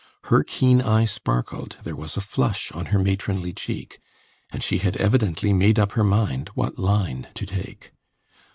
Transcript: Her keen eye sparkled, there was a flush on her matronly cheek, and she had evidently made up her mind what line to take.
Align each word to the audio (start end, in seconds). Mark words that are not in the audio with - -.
Her 0.31 0.43
keen 0.43 0.81
eye 0.81 1.05
sparkled, 1.05 1.77
there 1.83 1.95
was 1.95 2.17
a 2.17 2.21
flush 2.21 2.71
on 2.71 2.87
her 2.87 2.97
matronly 2.97 3.53
cheek, 3.53 3.99
and 4.51 4.63
she 4.63 4.79
had 4.79 4.97
evidently 4.97 5.53
made 5.53 5.77
up 5.77 5.91
her 5.91 6.03
mind 6.03 6.49
what 6.55 6.79
line 6.79 7.27
to 7.35 7.45
take. 7.45 7.91